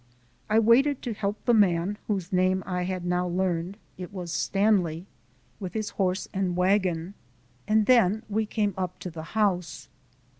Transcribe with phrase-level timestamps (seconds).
[0.49, 5.05] I waited to help the man, whose name I had now learned it was Stanley
[5.59, 7.13] with his horse and wagon,
[7.67, 9.89] and then we came up to the house.